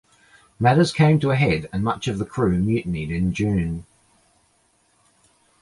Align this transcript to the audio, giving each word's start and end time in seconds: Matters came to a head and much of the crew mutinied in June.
Matters 0.59 0.91
came 0.91 1.19
to 1.19 1.29
a 1.29 1.35
head 1.35 1.69
and 1.71 1.83
much 1.83 2.07
of 2.07 2.17
the 2.17 2.25
crew 2.25 2.57
mutinied 2.57 3.11
in 3.11 3.33
June. 3.33 3.85